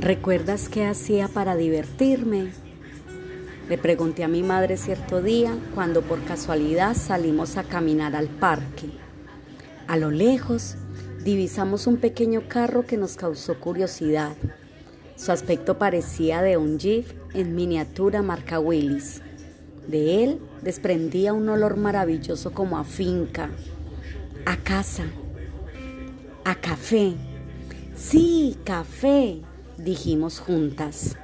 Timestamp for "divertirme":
1.56-2.52